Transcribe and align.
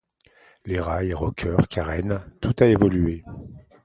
Les 0.65 0.79
rails, 0.79 1.13
rockers, 1.13 1.67
carènes, 1.67 2.21
tout 2.41 2.55
a 2.61 2.65
évolué. 2.65 3.23